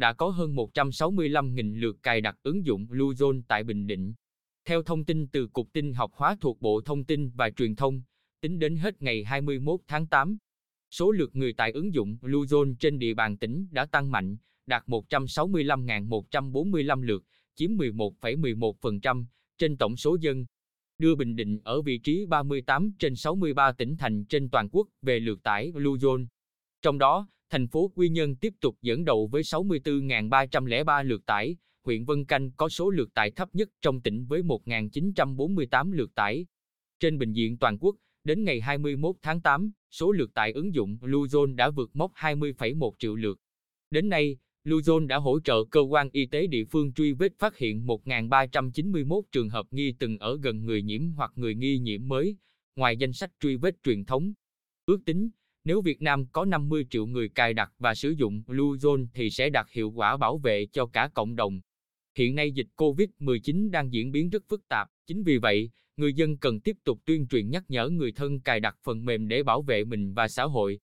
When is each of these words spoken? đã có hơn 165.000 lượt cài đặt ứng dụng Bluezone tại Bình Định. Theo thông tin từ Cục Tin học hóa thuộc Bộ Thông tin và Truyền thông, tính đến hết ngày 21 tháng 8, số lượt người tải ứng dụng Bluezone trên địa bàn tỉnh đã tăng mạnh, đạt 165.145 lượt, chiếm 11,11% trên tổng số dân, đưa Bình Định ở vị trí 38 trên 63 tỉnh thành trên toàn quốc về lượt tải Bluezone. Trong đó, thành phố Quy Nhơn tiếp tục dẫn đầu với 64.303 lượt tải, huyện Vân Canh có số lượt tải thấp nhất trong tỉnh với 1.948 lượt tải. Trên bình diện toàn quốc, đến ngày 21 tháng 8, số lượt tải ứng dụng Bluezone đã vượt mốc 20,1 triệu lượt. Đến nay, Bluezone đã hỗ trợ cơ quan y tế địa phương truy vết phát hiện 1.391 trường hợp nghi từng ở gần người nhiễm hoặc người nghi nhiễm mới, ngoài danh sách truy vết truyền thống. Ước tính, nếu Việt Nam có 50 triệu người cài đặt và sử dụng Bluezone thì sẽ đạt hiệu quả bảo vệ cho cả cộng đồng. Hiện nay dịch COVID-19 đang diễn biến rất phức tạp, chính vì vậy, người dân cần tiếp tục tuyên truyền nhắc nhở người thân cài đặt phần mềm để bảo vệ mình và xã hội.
đã 0.00 0.12
có 0.12 0.28
hơn 0.28 0.54
165.000 0.54 1.80
lượt 1.80 1.96
cài 2.02 2.20
đặt 2.20 2.36
ứng 2.42 2.66
dụng 2.66 2.86
Bluezone 2.90 3.42
tại 3.48 3.64
Bình 3.64 3.86
Định. 3.86 4.14
Theo 4.64 4.82
thông 4.82 5.04
tin 5.04 5.28
từ 5.28 5.46
Cục 5.46 5.72
Tin 5.72 5.94
học 5.94 6.10
hóa 6.14 6.36
thuộc 6.40 6.60
Bộ 6.60 6.80
Thông 6.80 7.04
tin 7.04 7.30
và 7.30 7.50
Truyền 7.50 7.76
thông, 7.76 8.02
tính 8.40 8.58
đến 8.58 8.76
hết 8.76 9.02
ngày 9.02 9.24
21 9.24 9.80
tháng 9.88 10.06
8, 10.06 10.36
số 10.90 11.10
lượt 11.10 11.36
người 11.36 11.52
tải 11.52 11.72
ứng 11.72 11.94
dụng 11.94 12.16
Bluezone 12.20 12.74
trên 12.80 12.98
địa 12.98 13.14
bàn 13.14 13.36
tỉnh 13.36 13.68
đã 13.70 13.86
tăng 13.86 14.10
mạnh, 14.10 14.36
đạt 14.66 14.86
165.145 14.86 17.02
lượt, 17.02 17.24
chiếm 17.54 17.70
11,11% 17.70 19.24
trên 19.58 19.76
tổng 19.76 19.96
số 19.96 20.16
dân, 20.20 20.46
đưa 20.98 21.14
Bình 21.14 21.36
Định 21.36 21.60
ở 21.64 21.82
vị 21.82 21.98
trí 21.98 22.26
38 22.26 22.92
trên 22.98 23.16
63 23.16 23.72
tỉnh 23.72 23.96
thành 23.96 24.24
trên 24.24 24.50
toàn 24.50 24.68
quốc 24.72 24.88
về 25.02 25.20
lượt 25.20 25.42
tải 25.42 25.72
Bluezone. 25.72 26.26
Trong 26.82 26.98
đó, 26.98 27.28
thành 27.50 27.68
phố 27.68 27.92
Quy 27.94 28.08
Nhơn 28.08 28.36
tiếp 28.36 28.52
tục 28.60 28.76
dẫn 28.82 29.04
đầu 29.04 29.26
với 29.26 29.42
64.303 29.42 31.04
lượt 31.04 31.26
tải, 31.26 31.56
huyện 31.84 32.04
Vân 32.04 32.24
Canh 32.24 32.50
có 32.52 32.68
số 32.68 32.90
lượt 32.90 33.14
tải 33.14 33.30
thấp 33.30 33.48
nhất 33.52 33.68
trong 33.82 34.00
tỉnh 34.00 34.24
với 34.24 34.42
1.948 34.42 35.92
lượt 35.92 36.14
tải. 36.14 36.46
Trên 37.00 37.18
bình 37.18 37.32
diện 37.32 37.58
toàn 37.58 37.78
quốc, 37.78 37.96
đến 38.24 38.44
ngày 38.44 38.60
21 38.60 39.16
tháng 39.22 39.40
8, 39.40 39.72
số 39.90 40.12
lượt 40.12 40.34
tải 40.34 40.52
ứng 40.52 40.74
dụng 40.74 40.98
Bluezone 41.00 41.54
đã 41.54 41.70
vượt 41.70 41.90
mốc 41.94 42.12
20,1 42.14 42.92
triệu 42.98 43.14
lượt. 43.14 43.38
Đến 43.90 44.08
nay, 44.08 44.36
Bluezone 44.64 45.06
đã 45.06 45.16
hỗ 45.16 45.40
trợ 45.40 45.64
cơ 45.70 45.80
quan 45.80 46.08
y 46.12 46.26
tế 46.26 46.46
địa 46.46 46.64
phương 46.64 46.92
truy 46.92 47.12
vết 47.12 47.38
phát 47.38 47.58
hiện 47.58 47.86
1.391 47.86 49.22
trường 49.32 49.48
hợp 49.48 49.66
nghi 49.70 49.92
từng 49.98 50.18
ở 50.18 50.38
gần 50.42 50.64
người 50.64 50.82
nhiễm 50.82 51.02
hoặc 51.10 51.32
người 51.34 51.54
nghi 51.54 51.78
nhiễm 51.78 52.08
mới, 52.08 52.36
ngoài 52.76 52.96
danh 52.96 53.12
sách 53.12 53.30
truy 53.40 53.56
vết 53.56 53.74
truyền 53.82 54.04
thống. 54.04 54.32
Ước 54.86 55.00
tính, 55.04 55.30
nếu 55.64 55.80
Việt 55.80 56.02
Nam 56.02 56.26
có 56.26 56.44
50 56.44 56.86
triệu 56.90 57.06
người 57.06 57.28
cài 57.28 57.54
đặt 57.54 57.72
và 57.78 57.94
sử 57.94 58.10
dụng 58.10 58.42
Bluezone 58.46 59.06
thì 59.14 59.30
sẽ 59.30 59.50
đạt 59.50 59.66
hiệu 59.70 59.90
quả 59.90 60.16
bảo 60.16 60.38
vệ 60.38 60.66
cho 60.66 60.86
cả 60.86 61.10
cộng 61.14 61.36
đồng. 61.36 61.60
Hiện 62.16 62.34
nay 62.34 62.52
dịch 62.52 62.66
COVID-19 62.76 63.70
đang 63.70 63.92
diễn 63.92 64.12
biến 64.12 64.30
rất 64.30 64.42
phức 64.48 64.68
tạp, 64.68 64.88
chính 65.06 65.22
vì 65.22 65.38
vậy, 65.38 65.70
người 65.96 66.14
dân 66.14 66.36
cần 66.36 66.60
tiếp 66.60 66.76
tục 66.84 67.00
tuyên 67.04 67.26
truyền 67.28 67.50
nhắc 67.50 67.64
nhở 67.68 67.88
người 67.88 68.12
thân 68.12 68.40
cài 68.40 68.60
đặt 68.60 68.76
phần 68.82 69.04
mềm 69.04 69.28
để 69.28 69.42
bảo 69.42 69.62
vệ 69.62 69.84
mình 69.84 70.14
và 70.14 70.28
xã 70.28 70.44
hội. 70.44 70.80